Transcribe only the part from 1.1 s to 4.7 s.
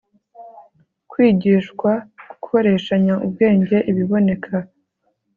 kwigishwa gukoreshanya ubwenge ibiboneka